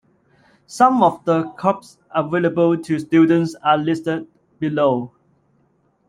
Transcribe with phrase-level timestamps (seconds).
[0.65, 4.25] Some of the clubs available to students are listed
[4.59, 5.11] below.